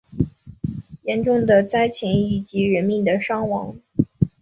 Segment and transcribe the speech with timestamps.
[1.03, 3.75] 严重的灾情以及人命的伤亡